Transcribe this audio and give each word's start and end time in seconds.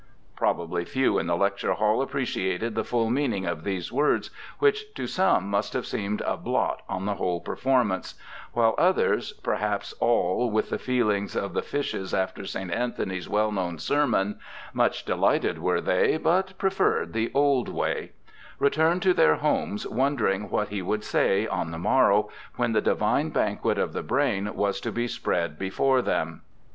Probably 0.35 0.83
few 0.83 1.19
in 1.19 1.27
the 1.27 1.37
lecture 1.37 1.73
hall 1.73 2.01
appreciated 2.01 2.73
the 2.73 2.83
full 2.83 3.11
meaning 3.11 3.45
of 3.45 3.63
these 3.63 3.91
words, 3.91 4.31
which 4.57 4.91
to 4.95 5.05
some 5.05 5.47
must 5.47 5.73
have 5.73 5.85
seemed 5.85 6.21
a 6.21 6.37
blot 6.37 6.81
on 6.89 7.05
the 7.05 7.13
whole 7.13 7.39
performance; 7.39 8.15
while 8.51 8.73
others, 8.79 9.31
perhaps, 9.43 9.93
all 9.99 10.49
with 10.49 10.71
the 10.71 10.79
feehngs 10.79 11.35
of 11.35 11.53
the 11.53 11.61
fishes 11.61 12.15
after 12.15 12.47
St. 12.47 12.71
Anthony's 12.71 13.29
well 13.29 13.51
known 13.51 13.77
sermon, 13.77 14.39
Much 14.73 15.05
delighted 15.05 15.59
were 15.59 15.81
they, 15.81 16.17
But 16.17 16.57
preferred 16.57 17.13
the 17.13 17.29
old 17.35 17.69
way, 17.69 18.13
returned 18.57 19.03
to 19.03 19.13
their 19.13 19.35
homes 19.35 19.85
wondering 19.87 20.49
what 20.49 20.69
he 20.69 20.81
would 20.81 21.03
sa} 21.03 21.45
on 21.51 21.69
the 21.69 21.77
morrow 21.77 22.31
when 22.55 22.71
the' 22.71 22.81
divine 22.91 23.29
banquet 23.29 23.77
of 23.77 23.93
the 23.93 24.01
brain' 24.01 24.51
was 24.55 24.81
to 24.81 24.91
be 24.91 25.07
spread 25.07 25.59
before 25.59 26.01
them. 26.01 26.41